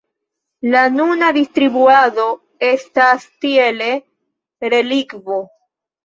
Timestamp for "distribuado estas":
1.35-3.27